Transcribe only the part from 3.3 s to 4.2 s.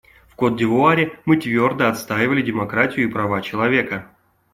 человека.